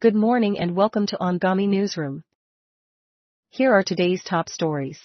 [0.00, 2.24] Good morning and welcome to Anghami Newsroom.
[3.50, 4.98] Here are today's top stories.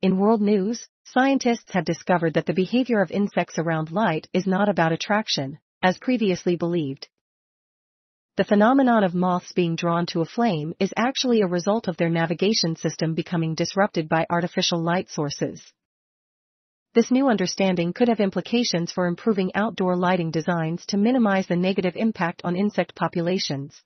[0.00, 4.68] In world news, scientists have discovered that the behavior of insects around light is not
[4.68, 7.06] about attraction, as previously believed.
[8.36, 12.10] The phenomenon of moths being drawn to a flame is actually a result of their
[12.10, 15.62] navigation system becoming disrupted by artificial light sources.
[16.94, 21.96] This new understanding could have implications for improving outdoor lighting designs to minimize the negative
[21.96, 23.82] impact on insect populations.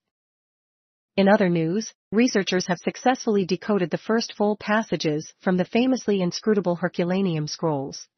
[1.16, 6.74] In other news, researchers have successfully decoded the first full passages from the famously inscrutable
[6.74, 8.08] Herculaneum scrolls.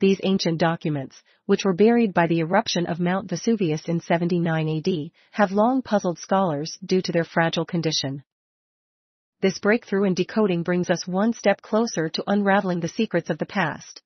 [0.00, 5.10] These ancient documents, which were buried by the eruption of Mount Vesuvius in 79 AD,
[5.30, 8.24] have long puzzled scholars due to their fragile condition.
[9.40, 13.46] This breakthrough in decoding brings us one step closer to unraveling the secrets of the
[13.46, 14.02] past.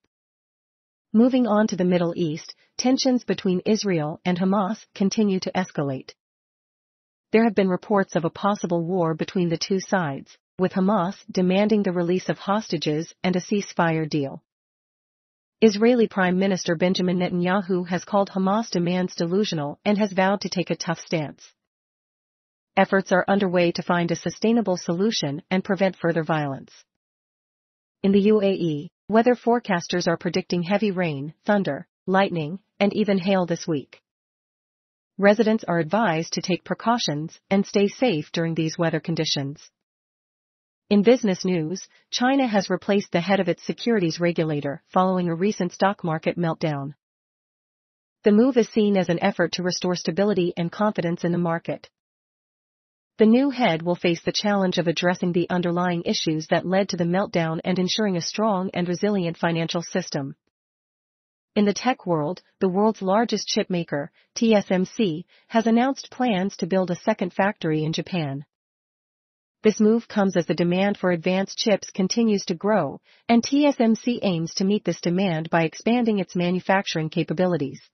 [1.14, 6.12] Moving on to the Middle East, tensions between Israel and Hamas continue to escalate.
[7.30, 11.82] There have been reports of a possible war between the two sides, with Hamas demanding
[11.82, 14.42] the release of hostages and a ceasefire deal.
[15.62, 20.68] Israeli Prime Minister Benjamin Netanyahu has called Hamas demands delusional and has vowed to take
[20.68, 21.54] a tough stance
[22.76, 26.72] efforts are underway to find a sustainable solution and prevent further violence.
[28.02, 33.66] In the UAE, weather forecasters are predicting heavy rain, thunder, lightning, and even hail this
[33.66, 34.00] week.
[35.18, 39.70] Residents are advised to take precautions and stay safe during these weather conditions.
[40.90, 45.72] In business news, China has replaced the head of its securities regulator following a recent
[45.72, 46.94] stock market meltdown.
[48.24, 51.88] The move is seen as an effort to restore stability and confidence in the market.
[53.22, 56.96] The new head will face the challenge of addressing the underlying issues that led to
[56.96, 60.34] the meltdown and ensuring a strong and resilient financial system.
[61.54, 66.96] In the tech world, the world's largest chipmaker, TSMC, has announced plans to build a
[66.96, 68.44] second factory in Japan.
[69.62, 74.52] This move comes as the demand for advanced chips continues to grow, and TSMC aims
[74.54, 77.88] to meet this demand by expanding its manufacturing capabilities.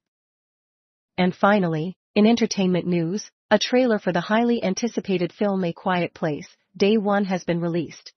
[1.19, 6.47] And finally, in entertainment news, a trailer for the highly anticipated film A Quiet Place,
[6.77, 8.13] Day One has been released.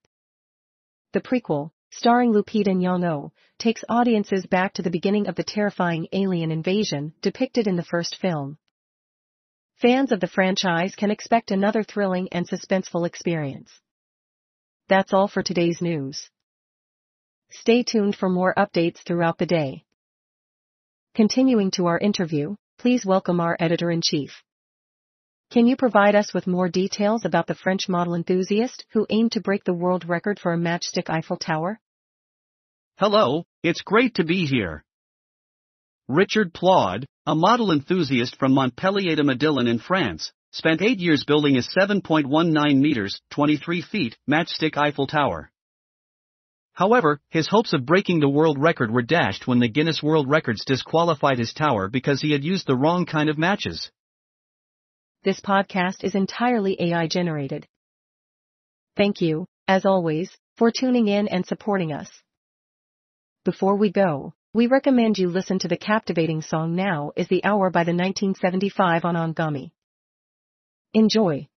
[1.14, 6.52] The prequel, starring Lupita Nyong'o, takes audiences back to the beginning of the terrifying alien
[6.52, 8.58] invasion depicted in the first film.
[9.82, 13.72] Fans of the franchise can expect another thrilling and suspenseful experience.
[14.90, 16.30] That's all for today's news.
[17.52, 19.86] Stay tuned for more updates throughout the day.
[21.16, 24.32] Continuing to our interview, please welcome our editor-in-chief.
[25.52, 29.42] Can you provide us with more details about the French model enthusiast who aimed to
[29.42, 31.78] break the world record for a matchstick Eiffel Tower?
[32.98, 34.86] Hello, it's great to be here.
[36.08, 41.58] Richard Plaud, a model enthusiast from Montpellier de Médillan in France, spent eight years building
[41.58, 45.52] a 7.19 meters, 23 feet, matchstick Eiffel Tower.
[46.72, 50.64] However, his hopes of breaking the world record were dashed when the Guinness World Records
[50.64, 53.92] disqualified his tower because he had used the wrong kind of matches.
[55.24, 57.68] This podcast is entirely AI generated.
[58.98, 62.10] Thank you, as always, for tuning in and supporting us.
[63.46, 67.70] Before we go, we recommend you listen to the captivating song Now is the Hour
[67.70, 69.70] by the 1975 on Anghami.
[70.96, 71.48] Enjoy.